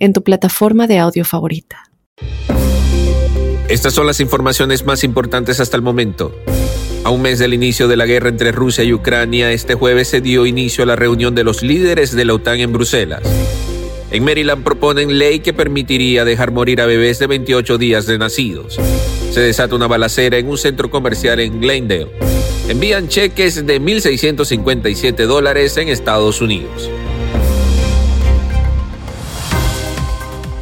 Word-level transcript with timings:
en 0.00 0.12
tu 0.12 0.24
plataforma 0.24 0.86
de 0.86 0.98
audio 0.98 1.24
favorita. 1.24 1.84
Estas 3.68 3.94
son 3.94 4.06
las 4.08 4.18
informaciones 4.18 4.84
más 4.84 5.04
importantes 5.04 5.60
hasta 5.60 5.76
el 5.76 5.82
momento. 5.82 6.34
A 7.04 7.10
un 7.10 7.22
mes 7.22 7.38
del 7.38 7.54
inicio 7.54 7.86
de 7.86 7.96
la 7.96 8.04
guerra 8.04 8.28
entre 8.28 8.50
Rusia 8.50 8.82
y 8.82 8.92
Ucrania, 8.92 9.52
este 9.52 9.74
jueves 9.74 10.08
se 10.08 10.20
dio 10.20 10.44
inicio 10.44 10.82
a 10.82 10.86
la 10.86 10.96
reunión 10.96 11.34
de 11.34 11.44
los 11.44 11.62
líderes 11.62 12.10
de 12.10 12.24
la 12.24 12.34
OTAN 12.34 12.58
en 12.58 12.72
Bruselas. 12.72 13.22
En 14.10 14.24
Maryland 14.24 14.64
proponen 14.64 15.18
ley 15.18 15.38
que 15.38 15.52
permitiría 15.52 16.24
dejar 16.24 16.50
morir 16.50 16.80
a 16.80 16.86
bebés 16.86 17.20
de 17.20 17.28
28 17.28 17.78
días 17.78 18.06
de 18.06 18.18
nacidos. 18.18 18.76
Se 19.30 19.40
desata 19.40 19.76
una 19.76 19.86
balacera 19.86 20.36
en 20.36 20.48
un 20.48 20.58
centro 20.58 20.90
comercial 20.90 21.38
en 21.38 21.60
Glendale. 21.60 22.08
Envían 22.68 23.08
cheques 23.08 23.64
de 23.64 23.80
1.657 23.80 25.26
dólares 25.26 25.76
en 25.76 25.88
Estados 25.88 26.40
Unidos. 26.40 26.90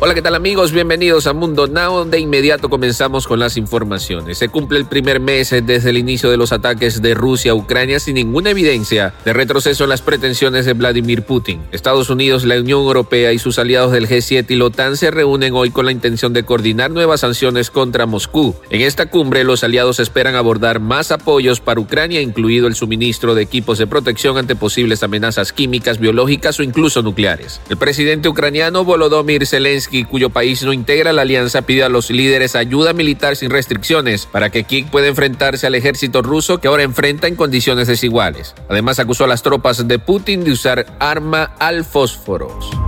Hola, 0.00 0.14
¿qué 0.14 0.22
tal 0.22 0.36
amigos? 0.36 0.70
Bienvenidos 0.70 1.26
a 1.26 1.32
Mundo 1.32 1.66
Now. 1.66 2.04
De 2.04 2.20
inmediato 2.20 2.70
comenzamos 2.70 3.26
con 3.26 3.40
las 3.40 3.56
informaciones. 3.56 4.38
Se 4.38 4.48
cumple 4.48 4.78
el 4.78 4.86
primer 4.86 5.18
mes 5.18 5.50
desde 5.50 5.90
el 5.90 5.98
inicio 5.98 6.30
de 6.30 6.36
los 6.36 6.52
ataques 6.52 7.02
de 7.02 7.14
Rusia 7.14 7.50
a 7.50 7.56
Ucrania 7.56 7.98
sin 7.98 8.14
ninguna 8.14 8.50
evidencia 8.50 9.12
de 9.24 9.32
retroceso 9.32 9.82
en 9.82 9.90
las 9.90 10.00
pretensiones 10.00 10.66
de 10.66 10.74
Vladimir 10.74 11.22
Putin. 11.22 11.62
Estados 11.72 12.10
Unidos, 12.10 12.44
la 12.44 12.60
Unión 12.60 12.82
Europea 12.82 13.32
y 13.32 13.40
sus 13.40 13.58
aliados 13.58 13.90
del 13.90 14.06
G7 14.06 14.46
y 14.48 14.54
la 14.54 14.66
OTAN 14.66 14.96
se 14.96 15.10
reúnen 15.10 15.52
hoy 15.54 15.72
con 15.72 15.84
la 15.84 15.90
intención 15.90 16.32
de 16.32 16.44
coordinar 16.44 16.92
nuevas 16.92 17.22
sanciones 17.22 17.72
contra 17.72 18.06
Moscú. 18.06 18.54
En 18.70 18.82
esta 18.82 19.06
cumbre, 19.06 19.42
los 19.42 19.64
aliados 19.64 19.98
esperan 19.98 20.36
abordar 20.36 20.78
más 20.78 21.10
apoyos 21.10 21.58
para 21.58 21.80
Ucrania, 21.80 22.20
incluido 22.20 22.68
el 22.68 22.76
suministro 22.76 23.34
de 23.34 23.42
equipos 23.42 23.78
de 23.78 23.88
protección 23.88 24.38
ante 24.38 24.54
posibles 24.54 25.02
amenazas 25.02 25.52
químicas, 25.52 25.98
biológicas 25.98 26.60
o 26.60 26.62
incluso 26.62 27.02
nucleares. 27.02 27.60
El 27.68 27.78
presidente 27.78 28.28
ucraniano 28.28 28.84
Volodymyr 28.84 29.44
Zelensky 29.44 29.87
cuyo 30.08 30.30
país 30.30 30.62
no 30.62 30.72
integra 30.72 31.12
la 31.12 31.22
alianza, 31.22 31.62
pide 31.62 31.84
a 31.84 31.88
los 31.88 32.10
líderes 32.10 32.56
ayuda 32.56 32.92
militar 32.92 33.36
sin 33.36 33.50
restricciones 33.50 34.26
para 34.26 34.50
que 34.50 34.64
Kiev 34.64 34.90
pueda 34.90 35.08
enfrentarse 35.08 35.66
al 35.66 35.74
ejército 35.74 36.22
ruso 36.22 36.58
que 36.58 36.68
ahora 36.68 36.82
enfrenta 36.82 37.26
en 37.26 37.36
condiciones 37.36 37.88
desiguales. 37.88 38.54
Además, 38.68 38.98
acusó 38.98 39.24
a 39.24 39.28
las 39.28 39.42
tropas 39.42 39.86
de 39.86 39.98
Putin 39.98 40.44
de 40.44 40.52
usar 40.52 40.86
arma 40.98 41.54
al 41.58 41.84
fósforos. 41.84 42.87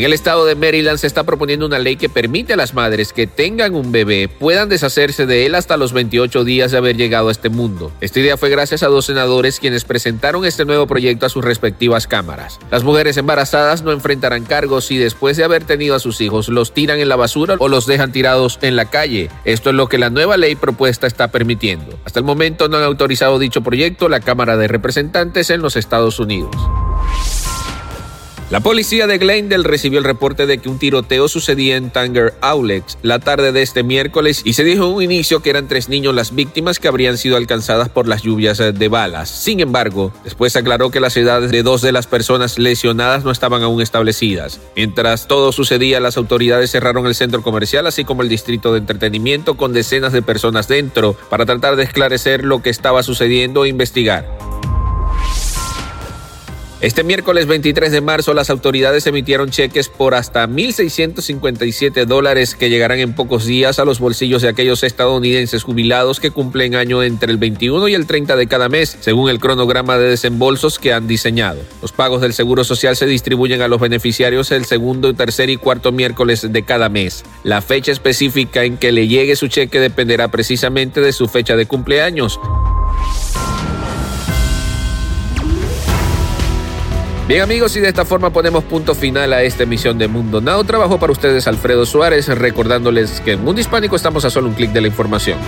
En 0.00 0.06
el 0.06 0.14
estado 0.14 0.46
de 0.46 0.54
Maryland 0.54 0.96
se 0.96 1.06
está 1.06 1.24
proponiendo 1.24 1.66
una 1.66 1.78
ley 1.78 1.96
que 1.96 2.08
permite 2.08 2.54
a 2.54 2.56
las 2.56 2.72
madres 2.72 3.12
que 3.12 3.26
tengan 3.26 3.74
un 3.74 3.92
bebé 3.92 4.28
puedan 4.28 4.70
deshacerse 4.70 5.26
de 5.26 5.44
él 5.44 5.54
hasta 5.54 5.76
los 5.76 5.92
28 5.92 6.42
días 6.42 6.70
de 6.70 6.78
haber 6.78 6.96
llegado 6.96 7.28
a 7.28 7.32
este 7.32 7.50
mundo. 7.50 7.92
Esta 8.00 8.20
idea 8.20 8.38
fue 8.38 8.48
gracias 8.48 8.82
a 8.82 8.86
dos 8.86 9.04
senadores 9.04 9.60
quienes 9.60 9.84
presentaron 9.84 10.46
este 10.46 10.64
nuevo 10.64 10.86
proyecto 10.86 11.26
a 11.26 11.28
sus 11.28 11.44
respectivas 11.44 12.06
cámaras. 12.06 12.58
Las 12.70 12.82
mujeres 12.82 13.18
embarazadas 13.18 13.82
no 13.82 13.92
enfrentarán 13.92 14.46
cargos 14.46 14.86
si 14.86 14.96
después 14.96 15.36
de 15.36 15.44
haber 15.44 15.64
tenido 15.64 15.94
a 15.94 16.00
sus 16.00 16.22
hijos 16.22 16.48
los 16.48 16.72
tiran 16.72 16.98
en 16.98 17.10
la 17.10 17.16
basura 17.16 17.56
o 17.58 17.68
los 17.68 17.84
dejan 17.84 18.10
tirados 18.10 18.58
en 18.62 18.76
la 18.76 18.86
calle. 18.86 19.28
Esto 19.44 19.68
es 19.68 19.76
lo 19.76 19.90
que 19.90 19.98
la 19.98 20.08
nueva 20.08 20.38
ley 20.38 20.54
propuesta 20.54 21.06
está 21.06 21.28
permitiendo. 21.28 21.98
Hasta 22.06 22.20
el 22.20 22.24
momento 22.24 22.68
no 22.68 22.78
han 22.78 22.84
autorizado 22.84 23.38
dicho 23.38 23.60
proyecto 23.60 24.08
la 24.08 24.20
Cámara 24.20 24.56
de 24.56 24.66
Representantes 24.66 25.50
en 25.50 25.60
los 25.60 25.76
Estados 25.76 26.18
Unidos. 26.18 26.56
La 28.50 28.58
policía 28.58 29.06
de 29.06 29.18
Glendale 29.18 29.62
recibió 29.62 30.00
el 30.00 30.04
reporte 30.04 30.44
de 30.44 30.58
que 30.58 30.68
un 30.68 30.80
tiroteo 30.80 31.28
sucedía 31.28 31.76
en 31.76 31.90
Tanger 31.90 32.34
Aulex 32.40 32.98
la 33.00 33.20
tarde 33.20 33.52
de 33.52 33.62
este 33.62 33.84
miércoles 33.84 34.42
y 34.44 34.54
se 34.54 34.64
dijo 34.64 34.86
en 34.86 34.94
un 34.94 35.02
inicio 35.04 35.40
que 35.40 35.50
eran 35.50 35.68
tres 35.68 35.88
niños 35.88 36.16
las 36.16 36.34
víctimas 36.34 36.80
que 36.80 36.88
habrían 36.88 37.16
sido 37.16 37.36
alcanzadas 37.36 37.90
por 37.90 38.08
las 38.08 38.22
lluvias 38.22 38.58
de 38.58 38.88
balas. 38.88 39.30
Sin 39.30 39.60
embargo, 39.60 40.12
después 40.24 40.56
aclaró 40.56 40.90
que 40.90 40.98
las 40.98 41.16
edades 41.16 41.52
de 41.52 41.62
dos 41.62 41.80
de 41.80 41.92
las 41.92 42.08
personas 42.08 42.58
lesionadas 42.58 43.22
no 43.22 43.30
estaban 43.30 43.62
aún 43.62 43.80
establecidas. 43.82 44.58
Mientras 44.74 45.28
todo 45.28 45.52
sucedía, 45.52 46.00
las 46.00 46.16
autoridades 46.16 46.72
cerraron 46.72 47.06
el 47.06 47.14
centro 47.14 47.42
comercial 47.42 47.86
así 47.86 48.04
como 48.04 48.22
el 48.22 48.28
distrito 48.28 48.72
de 48.72 48.80
entretenimiento 48.80 49.56
con 49.56 49.72
decenas 49.72 50.12
de 50.12 50.22
personas 50.22 50.66
dentro 50.66 51.16
para 51.30 51.46
tratar 51.46 51.76
de 51.76 51.84
esclarecer 51.84 52.44
lo 52.44 52.62
que 52.62 52.70
estaba 52.70 53.04
sucediendo 53.04 53.64
e 53.64 53.68
investigar. 53.68 54.39
Este 56.80 57.04
miércoles 57.04 57.46
23 57.46 57.92
de 57.92 58.00
marzo 58.00 58.32
las 58.32 58.48
autoridades 58.48 59.06
emitieron 59.06 59.50
cheques 59.50 59.90
por 59.90 60.14
hasta 60.14 60.48
1.657 60.48 62.06
dólares 62.06 62.54
que 62.54 62.70
llegarán 62.70 63.00
en 63.00 63.14
pocos 63.14 63.44
días 63.44 63.78
a 63.78 63.84
los 63.84 64.00
bolsillos 64.00 64.40
de 64.40 64.48
aquellos 64.48 64.82
estadounidenses 64.82 65.62
jubilados 65.62 66.20
que 66.20 66.30
cumplen 66.30 66.76
año 66.76 67.02
entre 67.02 67.32
el 67.32 67.36
21 67.36 67.86
y 67.88 67.94
el 67.94 68.06
30 68.06 68.34
de 68.34 68.46
cada 68.46 68.70
mes, 68.70 68.96
según 68.98 69.28
el 69.28 69.40
cronograma 69.40 69.98
de 69.98 70.08
desembolsos 70.08 70.78
que 70.78 70.94
han 70.94 71.06
diseñado. 71.06 71.60
Los 71.82 71.92
pagos 71.92 72.22
del 72.22 72.32
Seguro 72.32 72.64
Social 72.64 72.96
se 72.96 73.04
distribuyen 73.04 73.60
a 73.60 73.68
los 73.68 73.78
beneficiarios 73.78 74.50
el 74.50 74.64
segundo, 74.64 75.12
tercer 75.12 75.50
y 75.50 75.58
cuarto 75.58 75.92
miércoles 75.92 76.50
de 76.50 76.62
cada 76.62 76.88
mes. 76.88 77.24
La 77.44 77.60
fecha 77.60 77.92
específica 77.92 78.64
en 78.64 78.78
que 78.78 78.90
le 78.90 79.06
llegue 79.06 79.36
su 79.36 79.48
cheque 79.48 79.80
dependerá 79.80 80.28
precisamente 80.28 81.02
de 81.02 81.12
su 81.12 81.28
fecha 81.28 81.56
de 81.56 81.66
cumpleaños. 81.66 82.40
Bien 87.30 87.42
amigos, 87.42 87.76
y 87.76 87.80
de 87.80 87.86
esta 87.86 88.04
forma 88.04 88.32
ponemos 88.32 88.64
punto 88.64 88.92
final 88.92 89.32
a 89.32 89.44
esta 89.44 89.62
emisión 89.62 89.96
de 89.98 90.08
Mundo 90.08 90.40
Now. 90.40 90.64
Trabajo 90.64 90.98
para 90.98 91.12
ustedes 91.12 91.46
Alfredo 91.46 91.86
Suárez, 91.86 92.26
recordándoles 92.26 93.20
que 93.20 93.34
en 93.34 93.44
Mundo 93.44 93.60
Hispánico 93.60 93.94
estamos 93.94 94.24
a 94.24 94.30
solo 94.30 94.48
un 94.48 94.54
clic 94.54 94.72
de 94.72 94.80
la 94.80 94.88
información. 94.88 95.38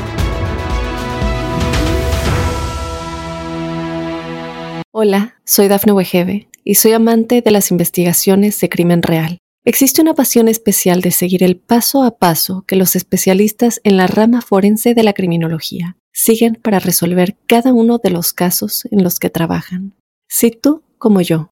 Hola, 4.92 5.40
soy 5.44 5.66
Dafne 5.66 5.90
Wegebe 5.90 6.48
y 6.62 6.76
soy 6.76 6.92
amante 6.92 7.42
de 7.42 7.50
las 7.50 7.72
investigaciones 7.72 8.60
de 8.60 8.68
crimen 8.68 9.02
real. 9.02 9.38
Existe 9.64 10.02
una 10.02 10.14
pasión 10.14 10.46
especial 10.46 11.00
de 11.00 11.10
seguir 11.10 11.42
el 11.42 11.56
paso 11.56 12.04
a 12.04 12.16
paso 12.16 12.62
que 12.64 12.76
los 12.76 12.94
especialistas 12.94 13.80
en 13.82 13.96
la 13.96 14.06
rama 14.06 14.40
forense 14.40 14.94
de 14.94 15.02
la 15.02 15.14
criminología 15.14 15.96
siguen 16.12 16.60
para 16.62 16.78
resolver 16.78 17.36
cada 17.48 17.72
uno 17.72 17.98
de 17.98 18.10
los 18.10 18.32
casos 18.32 18.86
en 18.92 19.02
los 19.02 19.18
que 19.18 19.30
trabajan. 19.30 19.96
Si 20.28 20.52
tú, 20.52 20.84
como 20.96 21.20
yo, 21.22 21.51